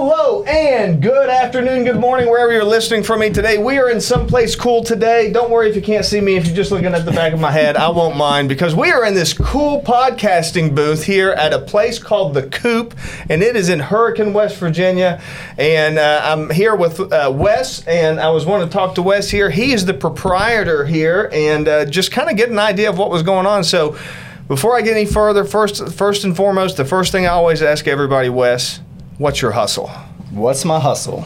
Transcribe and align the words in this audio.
Hello 0.00 0.44
and 0.44 1.02
good 1.02 1.28
afternoon, 1.28 1.82
good 1.82 1.98
morning, 1.98 2.30
wherever 2.30 2.52
you're 2.52 2.62
listening 2.62 3.02
from 3.02 3.18
me 3.18 3.30
today. 3.30 3.58
We 3.58 3.78
are 3.78 3.90
in 3.90 4.00
someplace 4.00 4.54
cool 4.54 4.84
today. 4.84 5.32
Don't 5.32 5.50
worry 5.50 5.68
if 5.68 5.74
you 5.74 5.82
can't 5.82 6.04
see 6.04 6.20
me, 6.20 6.36
if 6.36 6.46
you're 6.46 6.54
just 6.54 6.70
looking 6.70 6.94
at 6.94 7.04
the 7.04 7.10
back 7.10 7.32
of 7.32 7.40
my 7.40 7.50
head, 7.50 7.76
I 7.76 7.88
won't 7.88 8.16
mind 8.16 8.48
because 8.48 8.76
we 8.76 8.92
are 8.92 9.04
in 9.04 9.14
this 9.14 9.32
cool 9.32 9.82
podcasting 9.82 10.72
booth 10.72 11.02
here 11.02 11.30
at 11.30 11.52
a 11.52 11.58
place 11.58 11.98
called 11.98 12.34
The 12.34 12.44
Coop, 12.44 12.94
and 13.28 13.42
it 13.42 13.56
is 13.56 13.70
in 13.70 13.80
Hurricane, 13.80 14.32
West 14.32 14.56
Virginia. 14.58 15.20
And 15.58 15.98
uh, 15.98 16.20
I'm 16.22 16.48
here 16.50 16.76
with 16.76 17.00
uh, 17.00 17.32
Wes, 17.34 17.84
and 17.88 18.20
I 18.20 18.30
was 18.30 18.46
wanting 18.46 18.68
to 18.68 18.72
talk 18.72 18.94
to 18.94 19.02
Wes 19.02 19.28
here. 19.28 19.50
He 19.50 19.72
is 19.72 19.84
the 19.84 19.94
proprietor 19.94 20.86
here, 20.86 21.28
and 21.32 21.66
uh, 21.66 21.84
just 21.86 22.12
kind 22.12 22.30
of 22.30 22.36
get 22.36 22.50
an 22.50 22.60
idea 22.60 22.88
of 22.88 22.98
what 22.98 23.10
was 23.10 23.24
going 23.24 23.46
on. 23.46 23.64
So, 23.64 23.98
before 24.46 24.76
I 24.76 24.80
get 24.80 24.96
any 24.96 25.06
further, 25.06 25.44
first, 25.44 25.92
first 25.92 26.22
and 26.22 26.36
foremost, 26.36 26.76
the 26.76 26.84
first 26.84 27.10
thing 27.10 27.26
I 27.26 27.30
always 27.30 27.62
ask 27.62 27.88
everybody, 27.88 28.28
Wes, 28.28 28.80
what's 29.18 29.42
your 29.42 29.52
hustle? 29.52 29.88
What's 30.30 30.64
my 30.64 30.80
hustle? 30.80 31.24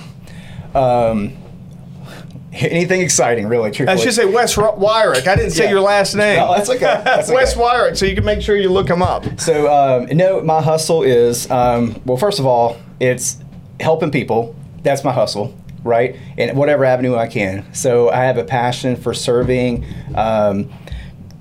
Um, 0.74 1.36
anything 2.52 3.00
exciting, 3.00 3.46
really, 3.46 3.70
I 3.86 3.96
should 3.96 4.12
say 4.14 4.24
Wes 4.24 4.56
Wyrick. 4.56 5.26
I 5.26 5.36
didn't 5.36 5.50
say 5.52 5.64
Yeah. 5.64 5.70
your 5.70 5.80
last 5.80 6.14
name. 6.14 6.38
No, 6.38 6.54
that's 6.54 6.68
okay. 6.70 6.80
That's 6.80 7.30
Wes 7.32 7.56
okay. 7.56 7.62
Wyrick, 7.62 7.96
so 7.96 8.06
you 8.06 8.14
can 8.14 8.24
make 8.24 8.40
sure 8.42 8.56
you 8.56 8.70
look 8.70 8.88
him 8.88 9.02
up. 9.02 9.24
So, 9.40 9.72
um, 9.72 10.06
no, 10.16 10.40
my 10.42 10.60
hustle 10.62 11.02
is, 11.02 11.50
um, 11.50 12.00
well, 12.04 12.16
first 12.16 12.38
of 12.38 12.46
all, 12.46 12.76
it's 13.00 13.38
helping 13.80 14.10
people. 14.10 14.54
That's 14.82 15.04
my 15.04 15.12
hustle, 15.12 15.54
right? 15.84 16.16
In 16.36 16.56
whatever 16.56 16.84
avenue 16.84 17.16
I 17.16 17.26
can. 17.26 17.64
So, 17.74 18.10
I 18.10 18.24
have 18.24 18.36
a 18.38 18.44
passion 18.44 18.96
for 18.96 19.14
serving. 19.14 19.84
Um, 20.14 20.70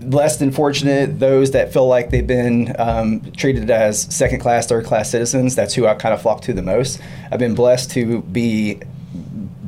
less 0.01 0.37
than 0.37 0.51
fortunate, 0.51 1.19
those 1.19 1.51
that 1.51 1.71
feel 1.73 1.87
like 1.87 2.09
they've 2.09 2.25
been 2.25 2.75
um, 2.79 3.31
treated 3.33 3.69
as 3.69 4.01
second 4.13 4.39
class, 4.39 4.67
third 4.67 4.85
class 4.85 5.09
citizens, 5.09 5.55
that's 5.55 5.73
who 5.73 5.85
I 5.85 5.93
kind 5.95 6.13
of 6.13 6.21
flock 6.21 6.41
to 6.41 6.53
the 6.53 6.61
most. 6.61 6.99
I've 7.31 7.39
been 7.39 7.55
blessed 7.55 7.91
to 7.91 8.21
be 8.23 8.79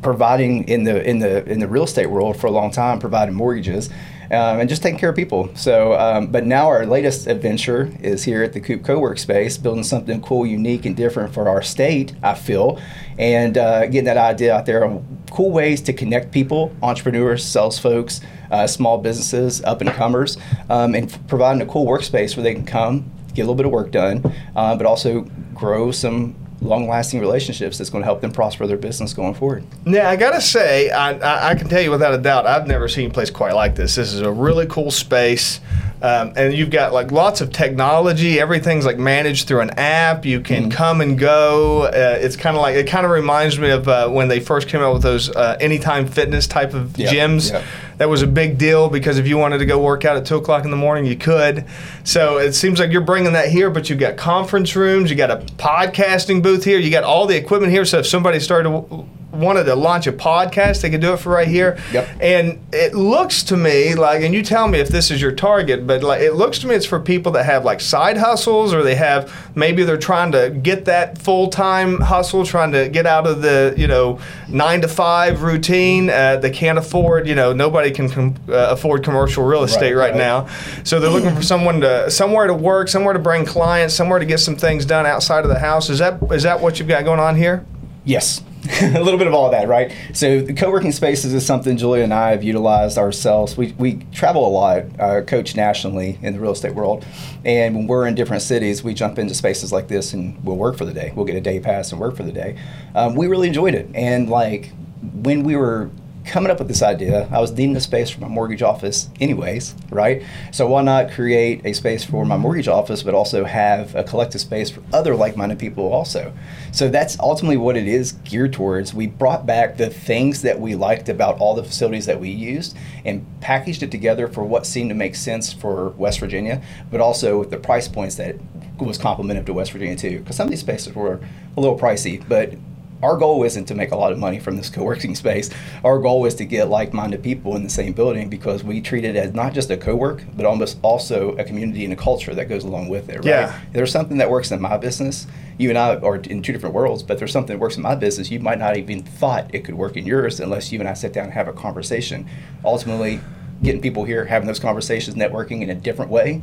providing 0.02 0.68
in 0.68 0.84
the 0.84 1.08
in 1.08 1.20
the 1.20 1.50
in 1.50 1.60
the 1.60 1.68
real 1.68 1.84
estate 1.84 2.08
world 2.08 2.38
for 2.38 2.48
a 2.48 2.52
long 2.52 2.72
time, 2.72 3.00
providing 3.00 3.36
mortgages. 3.36 3.90
Um, 4.32 4.62
and 4.62 4.70
just 4.70 4.82
taking 4.82 5.00
care 5.00 5.10
of 5.10 5.16
people. 5.16 5.50
So, 5.56 5.94
um, 5.94 6.28
but 6.28 6.46
now 6.46 6.68
our 6.68 6.86
latest 6.86 7.28
adventure 7.28 7.92
is 8.02 8.24
here 8.24 8.42
at 8.42 8.54
the 8.54 8.62
Coop 8.62 8.84
Co-work 8.84 9.20
space, 9.20 9.58
building 9.58 9.84
something 9.84 10.22
cool, 10.22 10.46
unique, 10.46 10.86
and 10.86 10.96
different 10.96 11.34
for 11.34 11.50
our 11.50 11.62
state. 11.62 12.14
I 12.24 12.34
feel, 12.34 12.80
and 13.18 13.58
uh, 13.58 13.86
getting 13.88 14.06
that 14.06 14.18
idea 14.18 14.56
out 14.56 14.66
there 14.66 14.86
on 14.86 15.24
cool 15.30 15.52
ways 15.52 15.82
to 15.82 15.94
connect 15.94 16.32
people, 16.32 16.74
entrepreneurs, 16.82 17.44
sales 17.44 17.78
folks, 17.78 18.22
uh, 18.52 18.66
small 18.68 18.98
businesses, 18.98 19.62
up 19.64 19.82
and 19.82 19.90
comers, 19.90 20.38
um, 20.70 20.96
and 20.96 21.16
providing 21.28 21.62
a 21.62 21.66
cool 21.66 21.86
workspace 21.86 22.38
where 22.38 22.44
they 22.44 22.54
can 22.54 22.66
come, 22.66 23.12
get 23.34 23.42
a 23.42 23.46
little 23.46 23.56
bit 23.56 23.66
of 23.66 23.72
work 23.72 23.92
done, 23.92 24.24
uh, 24.56 24.76
but 24.76 24.86
also 24.86 25.22
grow 25.54 25.92
some 25.92 26.36
long-lasting 26.64 27.20
relationships 27.20 27.78
that's 27.78 27.90
going 27.90 28.02
to 28.02 28.06
help 28.06 28.22
them 28.22 28.32
prosper 28.32 28.66
their 28.68 28.78
business 28.78 29.14
going 29.14 29.34
forward. 29.34 29.64
Yeah, 29.86 30.10
I 30.10 30.16
gotta 30.16 30.42
say, 30.42 30.90
I, 30.90 31.12
I, 31.12 31.50
I 31.50 31.56
can 31.56 31.68
tell 31.68 31.82
you 31.82 31.92
without 31.92 32.14
a 32.14 32.18
doubt, 32.18 32.46
I've 32.46 32.68
never 32.68 32.88
seen 32.88 33.10
a 33.10 33.14
place 33.14 33.30
quite 33.30 33.54
like 33.54 33.76
this. 33.76 33.96
This 33.96 34.14
is 34.14 34.22
a 34.22 34.32
really 34.32 34.66
cool 34.68 34.92
space, 34.92 35.60
um, 36.04 36.34
and 36.36 36.54
you've 36.54 36.70
got 36.70 36.92
like 36.92 37.12
lots 37.12 37.40
of 37.42 37.52
technology. 37.54 38.40
Everything's 38.40 38.86
like 38.86 38.98
managed 38.98 39.48
through 39.48 39.62
an 39.62 39.72
app. 39.72 40.26
You 40.26 40.42
can 40.42 40.70
come 40.70 41.00
and 41.00 41.18
go. 41.18 41.84
Uh, 41.84 42.18
it's 42.20 42.36
kind 42.36 42.56
of 42.58 42.62
like 42.62 42.76
it 42.76 42.88
kind 42.88 43.06
of 43.06 43.12
reminds 43.12 43.58
me 43.58 43.70
of 43.70 43.88
uh, 43.88 44.10
when 44.10 44.28
they 44.28 44.42
first 44.42 44.68
came 44.68 44.82
out 44.82 44.94
with 44.94 45.02
those 45.02 45.34
uh, 45.34 45.58
Anytime 45.62 46.06
Fitness 46.08 46.46
type 46.46 46.74
of 46.74 46.98
Yeah, 46.98 47.10
gyms. 47.12 47.52
yeah. 47.52 47.64
That 47.98 48.10
was 48.10 48.22
a 48.22 48.28
big 48.28 48.58
deal 48.58 48.90
because 48.90 49.18
if 49.18 49.28
you 49.28 49.38
wanted 49.38 49.60
to 49.60 49.66
go 49.66 49.80
work 49.82 50.04
out 50.04 50.18
at 50.18 50.26
two 50.26 50.36
o'clock 50.36 50.66
in 50.66 50.72
the 50.72 50.78
morning, 50.78 51.06
you 51.06 51.16
could. 51.16 51.64
So 52.04 52.38
it 52.38 52.52
seems 52.54 52.80
like 52.80 52.92
you're 52.92 53.02
bringing 53.02 53.32
that 53.34 53.48
here, 53.50 53.70
but 53.70 53.90
you've 53.90 54.00
got 54.00 54.18
conference 54.18 54.76
rooms, 54.76 55.10
you 55.10 55.16
got 55.16 55.32
a 55.32 55.38
podcasting 55.38 56.44
booth 56.44 56.66
here, 56.66 56.80
you 56.80 56.92
got 56.92 57.04
all 57.06 57.28
the 57.28 57.38
equipment 57.38 57.72
here. 57.72 57.86
So 57.86 58.00
if 58.00 58.08
somebody 58.08 58.40
started 58.42 58.70
to, 58.70 59.08
wanted 59.34 59.66
to 59.66 59.76
launch 59.76 60.08
a 60.08 60.14
podcast, 60.14 60.82
they 60.82 60.90
could 60.90 61.02
do 61.02 61.14
it 61.14 61.18
for 61.18 61.32
right 61.32 61.48
here. 61.48 61.78
Yep. 61.92 62.10
And 62.22 62.66
it 62.72 62.94
looks 62.94 63.44
to 63.44 63.58
me 63.58 63.96
like, 63.96 64.22
and 64.22 64.34
you 64.34 64.44
tell 64.44 64.68
me 64.68 64.80
if 64.80 64.90
this 64.90 65.12
is 65.12 65.22
your 65.22 65.32
target, 65.32 65.86
but 65.88 66.04
like 66.04 66.22
it 66.22 66.34
looks 66.34 66.60
to 66.60 66.68
me 66.68 66.76
it's 66.76 66.86
for 66.86 67.00
people 67.00 67.32
that 67.34 67.46
have 67.46 67.66
like 67.66 67.82
side 67.82 68.18
hustles 68.18 68.74
or 68.74 68.84
they 68.84 68.96
have 68.96 69.34
maybe 69.56 69.84
they're 69.84 69.98
trying 69.98 70.32
to 70.32 70.50
get 70.50 70.86
that 70.86 71.18
full 71.18 71.50
time 71.50 72.00
hustle, 72.00 72.46
trying 72.46 72.72
to 72.72 72.90
get 72.90 73.06
out 73.06 73.28
of 73.28 73.42
the 73.42 73.74
you 73.78 73.88
know 73.88 74.20
nine 74.48 74.82
to 74.82 74.88
five 74.88 75.42
routine. 75.42 76.10
Uh, 76.10 76.38
they 76.38 76.52
can't 76.52 76.78
afford, 76.78 77.28
you 77.28 77.36
know, 77.36 77.54
nobody 77.54 77.92
can 77.92 78.10
com- 78.10 78.36
uh, 78.50 78.70
afford 78.70 79.04
commercial 79.04 79.44
real 79.44 79.64
estate 79.64 79.94
right, 79.94 80.12
right. 80.12 80.16
now, 80.16 80.48
so 80.84 81.00
they're 81.00 81.10
looking 81.10 81.36
for 81.36 81.42
someone 81.42 81.82
to 81.82 82.10
somewhere 82.10 82.48
to 82.48 82.54
work, 82.54 82.88
somewhere 82.88 83.14
to 83.14 83.20
bring 83.20 83.46
clients, 83.46 83.94
somewhere 83.94 84.20
to 84.20 84.26
get 84.26 84.40
some 84.40 84.56
things 84.56 84.86
done 84.86 85.06
outside 85.06 85.44
of 85.44 85.50
the 85.50 85.60
house. 85.60 85.90
Is 85.90 86.00
that 86.00 86.22
is 86.32 86.44
that 86.44 86.62
what 86.62 86.80
you've 86.80 86.88
got 86.88 87.04
going 87.04 87.20
on 87.20 87.36
here? 87.36 87.66
Yes. 88.06 88.42
a 88.82 89.02
little 89.04 89.18
bit 89.18 89.28
of 89.28 89.34
all 89.34 89.50
that, 89.50 89.68
right? 89.68 89.94
So, 90.14 90.40
the 90.42 90.54
co 90.54 90.72
working 90.72 90.94
spaces 90.94 91.34
is 91.34 91.46
something 91.46 91.76
Julia 91.76 92.04
and 92.04 92.14
I 92.14 92.30
have 92.32 92.44
utilized 92.44 92.98
ourselves. 92.98 93.58
We, 93.58 93.74
we 93.74 94.06
travel 94.14 94.48
a 94.48 94.50
lot, 94.50 94.84
uh, 95.00 95.22
coach 95.24 95.56
nationally 95.56 96.18
in 96.22 96.34
the 96.34 96.40
real 96.40 96.52
estate 96.54 96.74
world. 96.74 97.06
And 97.44 97.76
when 97.76 97.88
we're 97.88 98.08
in 98.08 98.16
different 98.16 98.42
cities, 98.42 98.82
we 98.82 98.94
jump 98.94 99.20
into 99.20 99.36
spaces 99.36 99.74
like 99.74 99.90
this 99.90 100.14
and 100.14 100.42
we'll 100.46 100.56
work 100.56 100.78
for 100.78 100.86
the 100.86 100.94
day. 100.94 101.12
We'll 101.14 101.26
get 101.26 101.36
a 101.36 101.42
day 101.42 101.60
pass 101.60 101.92
and 101.92 102.00
work 102.00 102.16
for 102.16 102.24
the 102.24 102.32
day. 102.32 102.58
Um, 102.96 103.16
we 103.16 103.28
really 103.28 103.48
enjoyed 103.48 103.76
it. 103.76 103.90
And, 103.94 104.30
like, 104.30 104.72
when 105.02 105.44
we 105.44 105.58
were 105.58 105.90
coming 106.26 106.52
up 106.52 106.60
with 106.60 106.68
this 106.68 106.82
idea, 106.82 107.28
I 107.32 107.40
was 107.40 107.52
needing 107.52 107.76
a 107.76 107.82
space 107.82 108.10
for 108.10 108.22
my 108.22 108.28
mortgage 108.28 108.62
office, 108.62 109.10
anyways, 109.20 109.76
right? 109.90 110.24
So 110.52 110.68
why 110.68 110.82
not 110.82 111.12
create 111.12 111.66
a 111.66 111.74
space 111.74 112.04
for 112.04 112.26
my 112.26 112.38
mortgage 112.38 112.68
office, 112.68 113.04
but 113.04 113.14
also 113.14 113.44
have 113.44 113.94
a 113.96 114.04
collective 114.04 114.42
space 114.42 114.70
for 114.70 114.82
other 114.94 115.16
like-minded 115.16 115.60
people 115.60 115.92
also? 115.92 116.34
So 116.72 116.90
that's 116.90 117.20
ultimately 117.20 117.58
what 117.58 117.76
it 117.76 117.88
is 117.88 118.14
geared 118.24 118.54
towards. 118.54 118.94
We 118.94 119.08
brought 119.08 119.46
back 119.46 119.78
the 119.78 119.90
things 119.90 120.42
that 120.44 120.60
we 120.60 120.76
liked 120.76 121.10
about 121.10 121.40
all 121.40 121.56
the 121.56 121.64
facilities 121.64 122.06
that 122.06 122.20
we 122.20 122.30
used 122.30 122.78
and 123.04 123.26
packaged 123.42 123.84
it 123.84 123.92
together 123.92 124.28
for 124.28 124.44
what 124.44 124.66
seemed 124.66 124.90
to 124.90 124.96
make 124.96 125.16
sense 125.16 125.52
for 125.52 125.90
West 125.90 126.20
Virginia, 126.20 126.62
but 126.90 127.02
also 127.02 127.40
with 127.40 127.50
the 127.50 127.58
price 127.58 127.88
points 127.88 128.16
that 128.16 128.38
was 128.80 128.98
complementary 128.98 129.46
to 129.46 129.54
West 129.54 129.72
Virginia 129.72 129.96
too. 129.96 130.20
Because 130.20 130.36
some 130.36 130.48
of 130.48 130.52
these 130.52 130.62
spaces 130.62 130.96
were 130.96 131.20
a 131.56 131.60
little 131.60 131.78
pricey, 131.78 132.24
but 132.28 132.54
our 133.04 133.18
goal 133.18 133.44
isn't 133.44 133.66
to 133.66 133.76
make 133.76 133.92
a 133.92 133.96
lot 133.96 134.12
of 134.12 134.18
money 134.18 134.40
from 134.40 134.56
this 134.56 134.70
co-working 134.70 135.14
space. 135.24 135.50
Our 135.84 136.00
goal 136.00 136.26
is 136.26 136.34
to 136.36 136.46
get 136.46 136.70
like-minded 136.70 137.22
people 137.22 137.56
in 137.56 137.64
the 137.64 137.70
same 137.70 137.94
building 137.94 138.30
because 138.30 138.64
we 138.64 138.82
treat 138.82 139.04
it 139.04 139.16
as 139.16 139.34
not 139.34 139.54
just 139.54 139.70
a 139.70 139.78
co-work, 139.78 140.24
but 140.36 140.46
almost 140.46 140.80
also 140.82 141.36
a 141.36 141.44
community 141.44 141.84
and 141.84 141.94
a 141.94 141.98
culture 141.98 142.34
that 142.34 142.50
goes 142.50 142.64
along 142.64 142.90
with 142.90 143.10
it. 143.10 143.18
Right? 143.18 143.26
Yeah. 143.26 143.60
There's 143.74 143.92
something 143.92 144.18
that 144.18 144.30
works 144.30 144.52
in 144.52 144.62
my 144.62 144.78
business. 144.78 145.28
You 145.58 145.70
and 145.70 145.78
I 145.78 145.98
are 145.98 146.16
in 146.16 146.42
two 146.42 146.54
different 146.54 146.74
worlds, 146.74 147.04
but 147.04 147.20
there's 147.20 147.32
something 147.32 147.56
that 147.56 147.62
works 147.62 147.76
in 147.76 147.84
my 147.84 147.96
business. 147.96 148.32
You 148.32 148.40
might 148.40 148.58
not 148.58 148.78
even 148.78 149.04
thought 149.04 149.54
it 149.54 149.66
could 149.66 149.76
work 149.76 149.98
in 149.98 150.06
yours 150.06 150.40
unless 150.40 150.72
you 150.72 150.80
and 150.80 150.88
I 150.88 150.94
sit 150.94 151.14
down 151.14 151.26
and 151.26 151.34
have 151.34 151.48
a 151.48 151.54
conversation. 151.54 152.28
Ultimately, 152.64 153.20
getting 153.62 153.82
people 153.82 154.06
here, 154.06 154.26
having 154.26 154.48
those 154.48 154.60
conversations, 154.60 155.16
networking 155.16 155.62
in 155.62 155.70
a 155.70 155.76
different 155.76 156.10
way, 156.10 156.42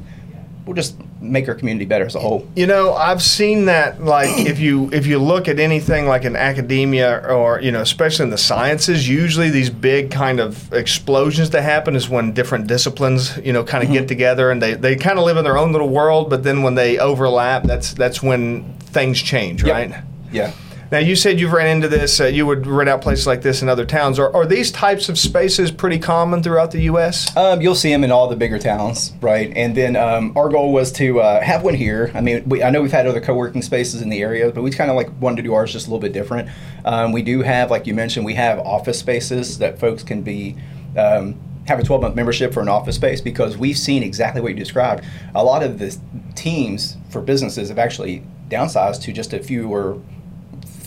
We'll 0.66 0.76
just 0.76 0.96
make 1.20 1.48
our 1.48 1.54
community 1.54 1.84
better 1.84 2.06
as 2.06 2.14
a 2.14 2.20
whole. 2.20 2.46
You 2.56 2.66
know, 2.66 2.94
I've 2.94 3.22
seen 3.22 3.66
that 3.66 4.02
like 4.02 4.46
if 4.46 4.58
you 4.58 4.90
if 4.92 5.06
you 5.06 5.18
look 5.18 5.48
at 5.48 5.58
anything 5.58 6.06
like 6.06 6.24
in 6.24 6.36
academia 6.36 7.18
or 7.28 7.60
you 7.60 7.70
know, 7.70 7.80
especially 7.80 8.24
in 8.24 8.30
the 8.30 8.38
sciences, 8.38 9.08
usually 9.08 9.50
these 9.50 9.70
big 9.70 10.10
kind 10.10 10.40
of 10.40 10.72
explosions 10.72 11.50
that 11.50 11.62
happen 11.62 11.96
is 11.96 12.08
when 12.08 12.32
different 12.32 12.66
disciplines, 12.66 13.36
you 13.38 13.52
know, 13.52 13.64
kind 13.64 13.84
of 13.84 13.90
get 13.90 14.00
mm-hmm. 14.00 14.06
together 14.08 14.50
and 14.50 14.62
they, 14.62 14.74
they 14.74 14.96
kind 14.96 15.18
of 15.18 15.24
live 15.24 15.36
in 15.36 15.44
their 15.44 15.58
own 15.58 15.72
little 15.72 15.88
world, 15.88 16.30
but 16.30 16.42
then 16.42 16.62
when 16.62 16.74
they 16.74 16.98
overlap, 16.98 17.64
that's 17.64 17.92
that's 17.94 18.22
when 18.22 18.74
things 18.78 19.20
change, 19.20 19.62
Yep. 19.62 19.72
right? 19.72 20.04
Yeah. 20.32 20.52
Now 20.90 20.98
you 20.98 21.14
said 21.14 21.38
you've 21.38 21.52
ran 21.52 21.68
into 21.68 21.86
this. 21.86 22.20
Uh, 22.20 22.26
you 22.26 22.44
would 22.46 22.66
rent 22.66 22.88
out 22.88 23.00
places 23.00 23.24
like 23.24 23.42
this 23.42 23.62
in 23.62 23.68
other 23.68 23.84
towns. 23.84 24.18
Are, 24.18 24.34
are 24.34 24.44
these 24.44 24.72
types 24.72 25.08
of 25.08 25.16
spaces 25.18 25.70
pretty 25.70 26.00
common 26.00 26.42
throughout 26.42 26.72
the 26.72 26.80
U.S.? 26.82 27.34
Um, 27.36 27.60
you'll 27.60 27.76
see 27.76 27.90
them 27.90 28.02
in 28.02 28.10
all 28.10 28.26
the 28.26 28.34
bigger 28.34 28.58
towns, 28.58 29.12
right? 29.20 29.52
And 29.54 29.76
then 29.76 29.94
um, 29.94 30.36
our 30.36 30.48
goal 30.48 30.72
was 30.72 30.90
to 30.92 31.20
uh, 31.20 31.40
have 31.42 31.62
one 31.62 31.74
here. 31.74 32.10
I 32.12 32.20
mean, 32.20 32.42
we, 32.48 32.64
I 32.64 32.70
know 32.70 32.82
we've 32.82 32.90
had 32.90 33.06
other 33.06 33.20
co-working 33.20 33.62
spaces 33.62 34.02
in 34.02 34.08
the 34.08 34.20
area, 34.20 34.50
but 34.50 34.62
we 34.62 34.72
kind 34.72 34.90
of 34.90 34.96
like 34.96 35.08
wanted 35.20 35.36
to 35.36 35.42
do 35.42 35.54
ours 35.54 35.72
just 35.72 35.86
a 35.86 35.90
little 35.90 36.00
bit 36.00 36.12
different. 36.12 36.48
Um, 36.84 37.12
we 37.12 37.22
do 37.22 37.42
have, 37.42 37.70
like 37.70 37.86
you 37.86 37.94
mentioned, 37.94 38.26
we 38.26 38.34
have 38.34 38.58
office 38.58 38.98
spaces 38.98 39.58
that 39.58 39.78
folks 39.78 40.02
can 40.02 40.22
be. 40.22 40.56
Um, 40.96 41.40
have 41.66 41.78
a 41.78 41.84
12 41.84 42.02
month 42.02 42.16
membership 42.16 42.52
for 42.52 42.62
an 42.62 42.68
office 42.68 42.96
space 42.96 43.20
because 43.20 43.56
we've 43.56 43.78
seen 43.78 44.02
exactly 44.02 44.40
what 44.40 44.48
you 44.48 44.56
described. 44.56 45.04
A 45.36 45.44
lot 45.44 45.62
of 45.62 45.78
the 45.78 45.96
teams 46.34 46.96
for 47.10 47.20
businesses 47.20 47.68
have 47.68 47.78
actually 47.78 48.24
downsized 48.48 49.02
to 49.02 49.12
just 49.12 49.32
a 49.32 49.38
few 49.40 49.72
or 49.72 50.00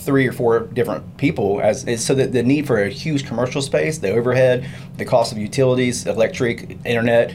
three 0.04 0.26
or 0.26 0.32
four 0.32 0.60
different 0.60 1.16
people 1.16 1.60
as 1.60 2.04
so 2.04 2.14
that 2.14 2.32
the 2.32 2.42
need 2.42 2.66
for 2.66 2.82
a 2.82 2.88
huge 2.88 3.26
commercial 3.26 3.62
space 3.62 3.98
the 3.98 4.10
overhead 4.10 4.68
the 4.96 5.04
cost 5.04 5.32
of 5.32 5.38
utilities 5.38 6.06
electric 6.06 6.78
internet 6.84 7.34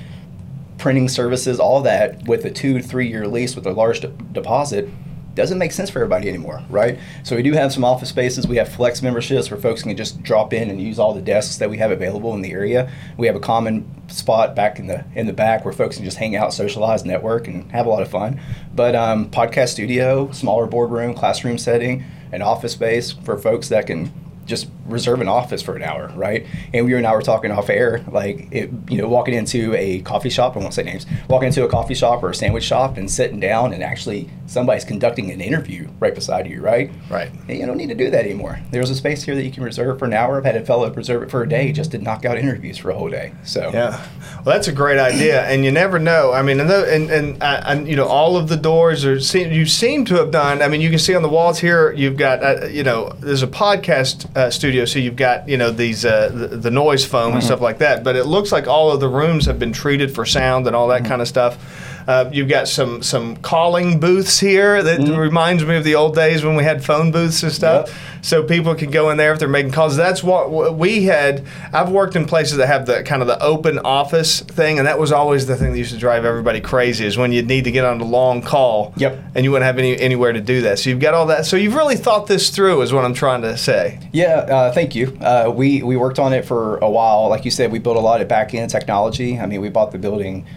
printing 0.77 1.09
services 1.09 1.59
all 1.59 1.81
that 1.81 2.23
with 2.27 2.45
a 2.45 2.51
two 2.51 2.81
three 2.81 3.07
year 3.07 3.27
lease 3.27 3.55
with 3.55 3.65
a 3.65 3.71
large 3.71 3.99
de- 4.01 4.07
deposit 4.07 4.89
doesn't 5.35 5.57
make 5.57 5.71
sense 5.71 5.89
for 5.89 5.99
everybody 5.99 6.27
anymore 6.27 6.61
right? 6.69 6.99
So 7.23 7.35
we 7.35 7.43
do 7.43 7.53
have 7.53 7.73
some 7.73 7.83
office 7.83 8.09
spaces. 8.09 8.47
We 8.47 8.57
have 8.57 8.69
flex 8.69 9.01
memberships 9.01 9.49
where 9.49 9.59
folks 9.59 9.83
can 9.83 9.95
just 9.95 10.21
drop 10.21 10.53
in 10.53 10.69
and 10.69 10.81
use 10.81 10.99
all 10.99 11.13
the 11.13 11.21
desks 11.21 11.57
that 11.57 11.69
we 11.69 11.77
have 11.77 11.91
available 11.91 12.33
in 12.35 12.41
the 12.41 12.51
area. 12.51 12.91
We 13.17 13.27
have 13.27 13.35
a 13.35 13.39
common 13.39 13.89
spot 14.09 14.55
back 14.55 14.79
in 14.79 14.87
the 14.87 15.05
in 15.15 15.27
the 15.27 15.33
back 15.33 15.65
where 15.65 15.73
folks 15.73 15.95
can 15.95 16.05
just 16.05 16.17
hang 16.17 16.35
out 16.35 16.53
socialize 16.53 17.05
network 17.05 17.47
and 17.47 17.71
have 17.71 17.85
a 17.85 17.89
lot 17.89 18.01
of 18.01 18.09
fun. 18.09 18.39
But 18.73 18.95
um, 18.95 19.29
podcast 19.29 19.69
studio 19.69 20.31
smaller 20.31 20.67
boardroom 20.67 21.13
classroom 21.13 21.57
setting 21.57 22.03
an 22.31 22.41
office 22.41 22.73
space 22.73 23.11
for 23.11 23.37
folks 23.37 23.69
that 23.69 23.87
can 23.87 24.11
just 24.45 24.67
reserve 24.89 25.21
an 25.21 25.27
office 25.27 25.61
for 25.61 25.75
an 25.75 25.83
hour, 25.83 26.11
right? 26.15 26.45
And 26.73 26.89
you 26.89 26.97
and 26.97 27.05
I 27.05 27.13
were 27.13 27.21
talking 27.21 27.51
off 27.51 27.69
air, 27.69 28.03
like 28.11 28.47
it, 28.51 28.69
you 28.89 28.97
know, 28.97 29.07
walking 29.07 29.33
into 29.33 29.73
a 29.75 30.01
coffee 30.01 30.29
shop. 30.29 30.55
I 30.55 30.59
won't 30.59 30.73
say 30.73 30.83
names. 30.83 31.05
Walking 31.29 31.47
into 31.47 31.63
a 31.63 31.69
coffee 31.69 31.95
shop 31.95 32.23
or 32.23 32.29
a 32.29 32.35
sandwich 32.35 32.63
shop 32.63 32.97
and 32.97 33.09
sitting 33.09 33.39
down 33.39 33.73
and 33.73 33.83
actually 33.83 34.29
somebody's 34.47 34.85
conducting 34.85 35.31
an 35.31 35.41
interview 35.41 35.87
right 35.99 36.15
beside 36.15 36.47
you, 36.47 36.61
right? 36.61 36.91
Right. 37.09 37.31
And 37.47 37.57
you 37.57 37.65
don't 37.65 37.77
need 37.77 37.89
to 37.89 37.95
do 37.95 38.09
that 38.09 38.25
anymore. 38.25 38.59
There's 38.71 38.89
a 38.89 38.95
space 38.95 39.23
here 39.23 39.35
that 39.35 39.43
you 39.43 39.51
can 39.51 39.63
reserve 39.63 39.99
for 39.99 40.05
an 40.05 40.13
hour. 40.13 40.37
I've 40.37 40.45
had 40.45 40.55
a 40.55 40.65
fellow 40.65 40.91
reserve 40.91 41.23
it 41.23 41.31
for 41.31 41.43
a 41.43 41.49
day 41.49 41.71
just 41.71 41.91
to 41.91 41.97
knock 41.97 42.25
out 42.25 42.37
interviews 42.37 42.77
for 42.77 42.89
a 42.89 42.95
whole 42.95 43.09
day. 43.09 43.33
So 43.43 43.69
Yeah, 43.73 44.05
well, 44.35 44.55
that's 44.55 44.67
a 44.67 44.71
great 44.71 44.99
idea, 44.99 45.43
and 45.45 45.63
you 45.63 45.71
never 45.71 45.99
know. 45.99 46.31
I 46.33 46.41
mean, 46.41 46.59
and 46.59 46.69
the, 46.69 46.93
and, 46.93 47.09
and, 47.09 47.37
and 47.41 47.87
you 47.87 47.95
know, 47.95 48.05
all 48.05 48.37
of 48.37 48.49
the 48.49 48.57
doors 48.57 49.05
are. 49.05 49.15
You 49.15 49.65
seem 49.65 50.05
to 50.05 50.15
have 50.15 50.31
done. 50.31 50.61
I 50.61 50.67
mean, 50.67 50.81
you 50.81 50.89
can 50.89 50.99
see 50.99 51.15
on 51.15 51.21
the 51.21 51.29
walls 51.29 51.59
here. 51.59 51.91
You've 51.93 52.17
got, 52.17 52.43
uh, 52.43 52.65
you 52.67 52.83
know, 52.83 53.09
there's 53.19 53.43
a 53.43 53.47
podcast 53.47 54.35
uh, 54.35 54.49
studio, 54.49 54.78
so 54.85 54.99
you've 54.99 55.15
got, 55.15 55.47
you 55.47 55.57
know, 55.57 55.71
these 55.71 56.05
uh, 56.05 56.29
the, 56.29 56.47
the 56.47 56.71
noise 56.71 57.05
foam 57.05 57.33
and 57.33 57.43
stuff 57.43 57.61
like 57.61 57.79
that. 57.79 58.03
But 58.03 58.15
it 58.15 58.25
looks 58.25 58.51
like 58.51 58.67
all 58.67 58.91
of 58.91 58.99
the 58.99 59.07
rooms 59.07 59.45
have 59.45 59.59
been 59.59 59.73
treated 59.73 60.13
for 60.13 60.25
sound 60.25 60.67
and 60.67 60.75
all 60.75 60.87
that 60.89 61.05
kind 61.05 61.21
of 61.21 61.27
stuff. 61.27 61.98
Uh, 62.09 62.27
you've 62.33 62.49
got 62.49 62.67
some 62.67 63.03
some 63.03 63.35
calling 63.35 63.99
booths 63.99 64.39
here 64.39 64.81
that 64.81 64.97
reminds 65.15 65.63
me 65.63 65.75
of 65.75 65.83
the 65.83 65.93
old 65.93 66.15
days 66.15 66.43
when 66.43 66.55
we 66.55 66.63
had 66.63 66.83
phone 66.83 67.11
booths 67.11 67.43
and 67.43 67.51
stuff 67.51 67.85
Yep. 67.87 67.95
so 68.23 68.43
people 68.43 68.73
can 68.73 68.89
go 68.89 69.11
in 69.11 69.17
there 69.17 69.31
if 69.31 69.37
they're 69.37 69.47
making 69.47 69.71
calls. 69.71 69.95
That's 69.95 70.23
what 70.23 70.49
what 70.49 70.75
we 70.75 71.03
had. 71.03 71.45
I've 71.71 71.91
worked 71.91 72.15
in 72.15 72.25
places 72.25 72.57
that 72.57 72.65
have 72.65 72.87
the 72.87 73.03
kind 73.03 73.21
of 73.21 73.27
the 73.27 73.39
open 73.43 73.77
office 73.77 74.39
thing, 74.39 74.79
and 74.79 74.87
that 74.87 74.97
was 74.97 75.11
always 75.11 75.45
the 75.45 75.55
thing 75.55 75.71
that 75.71 75.77
used 75.77 75.93
to 75.93 75.99
drive 75.99 76.25
everybody 76.25 76.59
crazy. 76.61 77.05
Is 77.05 77.15
when 77.15 77.31
you'd 77.31 77.45
need 77.45 77.65
to 77.65 77.71
get 77.71 77.85
on 77.85 78.01
a 78.01 78.05
long 78.05 78.41
call. 78.41 78.91
Yep. 78.97 79.19
And 79.35 79.45
you 79.45 79.51
wouldn't 79.51 79.67
have 79.67 79.77
any 79.77 79.95
anywhere 79.99 80.33
to 80.33 80.41
do 80.41 80.63
that. 80.63 80.79
So 80.79 80.89
you've 80.89 80.99
got 80.99 81.13
all 81.13 81.27
that. 81.27 81.45
So 81.45 81.57
you've 81.57 81.75
really 81.75 81.95
thought 81.95 82.25
this 82.25 82.49
through, 82.49 82.81
is 82.81 82.91
what 82.91 83.05
I'm 83.05 83.13
trying 83.13 83.43
to 83.43 83.55
say. 83.55 83.99
Yeah, 84.13 84.47
uh, 84.49 84.71
thank 84.71 84.95
you. 84.95 85.15
Uh, 85.21 85.53
we 85.55 85.83
we 85.83 85.95
worked 85.95 86.17
on 86.17 86.33
it 86.33 86.43
for 86.43 86.79
a 86.79 86.89
while. 86.89 87.29
Like 87.29 87.45
you 87.45 87.51
said, 87.51 87.71
we 87.71 87.77
built 87.77 87.97
a 87.97 88.01
lot 88.11 88.19
of 88.19 88.27
back 88.27 88.55
end 88.55 88.71
technology. 88.71 89.39
I 89.39 89.45
mean, 89.45 89.61
we 89.61 89.69
bought 89.69 89.91
the 89.91 89.99
building. 89.99 90.47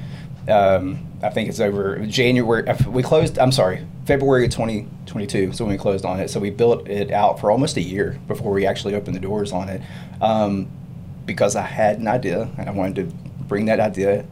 Um, 0.49 1.09
I 1.23 1.31
think 1.31 1.49
it's 1.49 1.61
over 1.61 1.99
January. 2.07 2.67
uh, 2.69 2.77
We 2.91 3.03
closed. 3.03 3.39
I'm 3.39 3.53
sorry, 3.53 3.87
February 4.07 4.45
of 4.47 4.51
2022. 4.51 5.53
So 5.53 5.65
when 5.65 5.73
we 5.73 5.79
closed 5.79 6.05
on 6.05 6.19
it, 6.21 6.31
so 6.31 6.41
we 6.41 6.51
built 6.51 6.89
it 6.89 7.11
out 7.13 7.39
for 7.41 7.51
almost 7.51 7.77
a 7.77 7.83
year 7.83 8.19
before 8.27 8.53
we 8.53 8.67
actually 8.67 8.95
opened 8.95 9.15
the 9.17 9.21
doors 9.21 9.53
on 9.53 9.69
it, 9.69 9.81
um, 10.21 10.69
because 11.27 11.55
I 11.57 11.63
had 11.63 11.99
an 11.99 12.09
idea 12.09 12.49
and 12.59 12.69
I 12.69 12.73
wanted 12.73 12.97
to 13.09 13.17
bring 13.45 13.67
that 13.67 13.79
idea 13.81 14.25